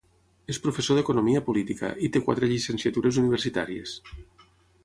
És 0.53 0.59
professor 0.63 0.97
d'economia 0.99 1.43
política, 1.51 1.91
i 2.07 2.11
té 2.17 2.21
quatre 2.31 2.51
llicenciatures 2.53 3.21
universitàries. 3.25 3.95